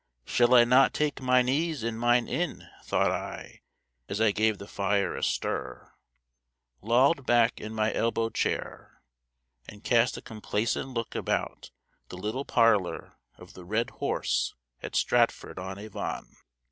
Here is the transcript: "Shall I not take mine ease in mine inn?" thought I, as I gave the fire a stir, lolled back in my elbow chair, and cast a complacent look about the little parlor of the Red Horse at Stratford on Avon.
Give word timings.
"Shall 0.25 0.55
I 0.55 0.63
not 0.63 0.95
take 0.95 1.21
mine 1.21 1.47
ease 1.47 1.83
in 1.83 1.95
mine 1.95 2.27
inn?" 2.27 2.67
thought 2.83 3.11
I, 3.11 3.61
as 4.09 4.19
I 4.19 4.31
gave 4.31 4.57
the 4.57 4.67
fire 4.67 5.15
a 5.15 5.21
stir, 5.21 5.93
lolled 6.81 7.27
back 7.27 7.61
in 7.61 7.75
my 7.75 7.93
elbow 7.93 8.31
chair, 8.31 9.03
and 9.69 9.83
cast 9.83 10.17
a 10.17 10.21
complacent 10.23 10.87
look 10.89 11.13
about 11.13 11.69
the 12.09 12.17
little 12.17 12.45
parlor 12.45 13.19
of 13.37 13.53
the 13.53 13.63
Red 13.63 13.91
Horse 13.91 14.55
at 14.81 14.95
Stratford 14.95 15.59
on 15.59 15.77
Avon. 15.77 16.35